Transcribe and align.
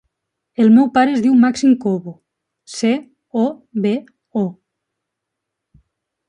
El 0.63 0.69
meu 0.77 0.85
pare 0.93 1.11
es 1.17 1.19
diu 1.25 1.35
Màxim 1.43 1.75
Cobo: 1.83 2.13
ce, 2.77 2.93
o, 3.43 3.45
be, 3.85 3.93
o. 4.45 4.49